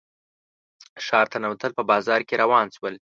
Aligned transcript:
ښار 1.05 1.25
ته 1.31 1.37
ننوتل 1.41 1.71
په 1.77 1.83
بازار 1.91 2.19
کې 2.27 2.39
روان 2.43 2.67
شول. 2.75 2.95